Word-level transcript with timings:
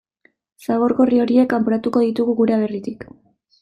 Zabor 0.67 0.95
gorri 1.01 1.21
horiek 1.25 1.51
kanporatuko 1.53 2.05
ditugu 2.09 2.39
gure 2.43 2.61
aberritik. 2.61 3.11